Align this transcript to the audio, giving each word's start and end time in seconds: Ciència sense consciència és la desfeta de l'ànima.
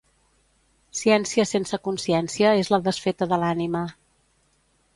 Ciència 0.99 1.45
sense 1.49 1.79
consciència 1.89 2.53
és 2.63 2.73
la 2.77 2.81
desfeta 2.89 3.31
de 3.35 3.39
l'ànima. 3.45 3.87